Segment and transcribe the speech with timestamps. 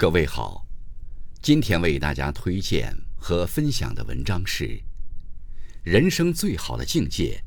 [0.00, 0.64] 各位好，
[1.42, 4.64] 今天为大家推荐和分享的文章是
[5.82, 7.38] 《人生最好的境界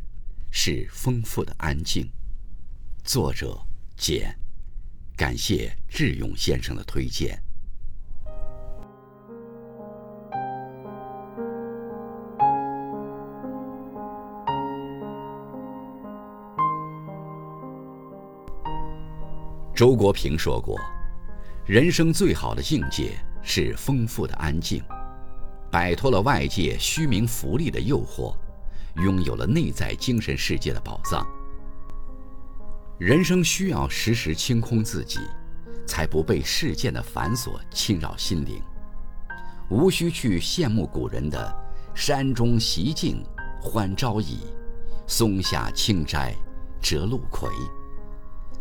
[0.52, 2.04] 是丰富的安静》，
[3.04, 3.60] 作者
[3.98, 4.38] 简，
[5.18, 7.42] 感谢智勇先生的推荐。
[19.74, 20.80] 周国平说过。
[21.66, 24.84] 人生最好的境界是丰富的安静，
[25.72, 28.36] 摆脱了外界虚名浮利的诱惑，
[28.98, 31.26] 拥有了内在精神世界的宝藏。
[32.98, 35.22] 人生需要时时清空自己，
[35.88, 38.62] 才不被世间的繁琐侵扰心灵。
[39.70, 41.56] 无需去羡慕古人的
[41.96, 43.24] “山中习静
[43.62, 44.40] 欢朝乙，
[45.08, 46.36] 松下清斋
[46.82, 47.50] 折露葵”。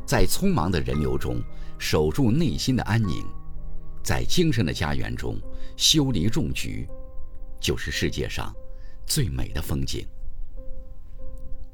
[0.06, 1.42] 在匆忙的人流中，
[1.78, 3.24] 守住内心的安宁；
[4.02, 5.40] 在精神的家园中
[5.76, 6.86] 修篱种菊，
[7.60, 8.54] 就是世界上
[9.06, 10.06] 最美的风景。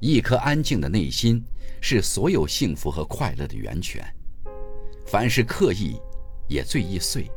[0.01, 1.43] 一颗安静的内心，
[1.81, 4.05] 是所有幸福和快乐的源泉。
[5.07, 5.97] 凡是刻意，
[6.49, 7.29] 也最易碎。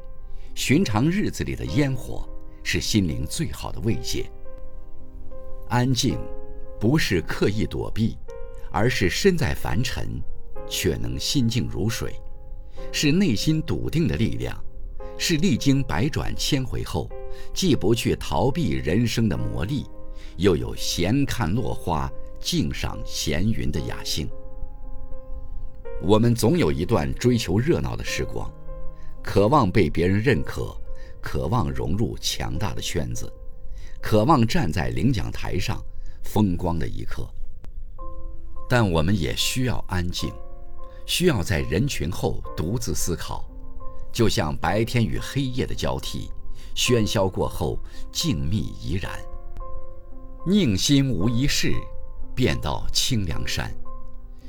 [0.54, 2.30] 寻常日子里的烟火，
[2.64, 4.30] 是心灵最好的慰藉。
[5.70, 6.20] 安静，
[6.80, 8.18] 不是刻意躲避，
[8.70, 10.22] 而是身在凡尘。
[10.72, 12.16] 却能心静如水，
[12.94, 14.58] 是内心笃定的力量，
[15.18, 17.10] 是历经百转千回后，
[17.54, 19.86] 既不去逃避人生的磨砺，
[20.38, 24.30] 又有闲看落花、静赏闲云的雅兴。
[26.02, 28.50] 我们总有一段追求热闹的时光，
[29.22, 30.74] 渴望被别人认可，
[31.22, 33.32] 渴望融入强大的圈子，
[34.02, 35.84] 渴望站在领奖台上
[36.24, 37.28] 风光的一刻。
[38.70, 40.32] 但我们也需要安静。
[41.06, 43.46] 需要在人群后独自思考，
[44.12, 46.32] 就像白天与黑夜的交替，
[46.76, 47.78] 喧嚣过后
[48.12, 49.12] 静谧怡然。
[50.46, 51.74] 宁心无一事，
[52.34, 53.74] 便到清凉山。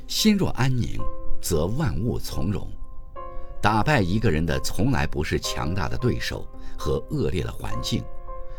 [0.07, 0.99] 心若安宁，
[1.41, 2.67] 则万物从容。
[3.61, 6.45] 打败一个人的从来不是强大的对手
[6.77, 8.03] 和恶劣的环境，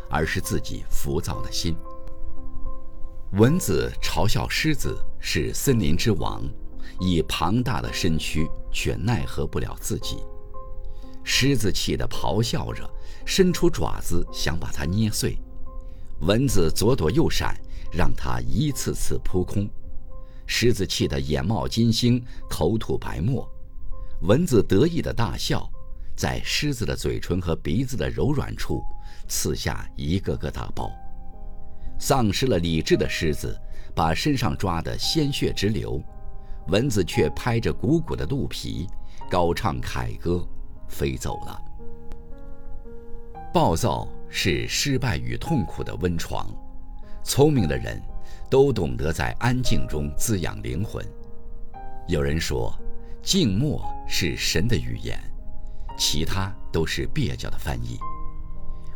[0.09, 1.75] 而是自己浮躁的心。
[3.33, 6.43] 蚊子嘲笑狮子是森林之王。
[6.99, 10.17] 以庞大的身躯，却奈何不了自己。
[11.23, 12.87] 狮子气得咆哮着，
[13.25, 15.37] 伸出爪子想把它捏碎。
[16.21, 17.59] 蚊子左躲右闪，
[17.91, 19.67] 让它一次次扑空。
[20.45, 23.49] 狮子气得眼冒金星，口吐白沫。
[24.21, 25.67] 蚊子得意的大笑，
[26.15, 28.81] 在狮子的嘴唇和鼻子的柔软处
[29.27, 30.91] 刺下一个个大包。
[31.99, 33.59] 丧失了理智的狮子，
[33.95, 36.01] 把身上抓得鲜血直流。
[36.67, 38.87] 蚊子却拍着鼓鼓的肚皮，
[39.29, 40.47] 高唱凯歌，
[40.87, 41.61] 飞走了。
[43.53, 46.47] 暴躁是失败与痛苦的温床，
[47.23, 48.01] 聪明的人，
[48.49, 51.05] 都懂得在安静中滋养灵魂。
[52.07, 52.73] 有人说，
[53.21, 55.19] 静默是神的语言，
[55.97, 57.97] 其他都是蹩脚的翻译。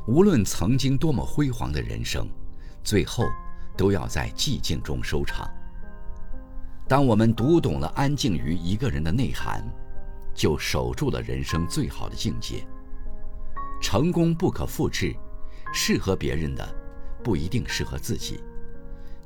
[0.08, 2.28] 无论曾经多么辉煌的人生，
[2.84, 3.24] 最后
[3.78, 5.48] 都要在寂静中收场。
[6.90, 9.64] 当我们读懂了安静于一个人的内涵，
[10.34, 12.68] 就守住了人生最好的境界。
[13.80, 15.16] 成功不可复制，
[15.72, 16.68] 适合别人的
[17.24, 18.44] 不一定适合自己。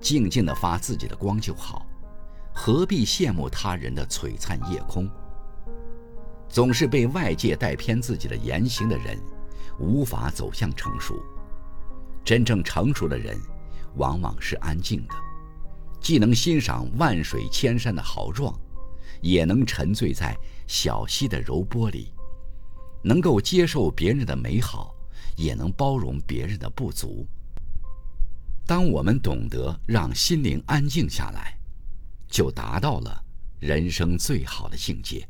[0.02, 1.88] 静静的发自己的光就好，
[2.54, 5.10] 何必羡慕他人的璀璨夜空？
[6.50, 9.18] 总是被外界带偏自己的言行的人，
[9.80, 11.16] 无法走向成熟。
[12.26, 13.40] 真正成熟的人，
[13.96, 15.16] 往往是安静的。
[16.04, 18.54] 既能欣赏万水千山的豪壮，
[19.22, 20.38] 也能沉醉在
[20.68, 22.12] 小溪的柔波里，
[23.02, 24.94] 能够接受别人的美好，
[25.38, 27.26] 也能包容别人的不足。
[28.66, 31.58] 当我们懂得让心灵安静下来，
[32.28, 33.24] 就达到了
[33.62, 35.26] 人生最好的境界。